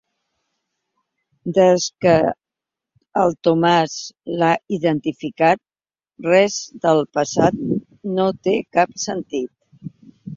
Des 1.57 1.83
que 2.05 2.13
el 3.23 3.35
Tomàs 3.47 3.97
l'ha 4.39 4.49
identificat 4.77 5.61
res 6.29 6.57
del 6.87 7.03
passat 7.19 7.61
no 8.17 8.27
té 8.49 8.55
cap 8.79 8.97
sentit. 9.03 9.93